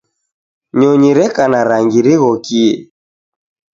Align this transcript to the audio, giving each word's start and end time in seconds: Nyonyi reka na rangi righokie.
Nyonyi 0.77 1.09
reka 1.19 1.43
na 1.51 1.59
rangi 1.69 1.99
righokie. 2.05 2.71